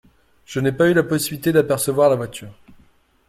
[0.45, 2.57] Je n’ai pas eu la possibilité d’apercevoir la voiture.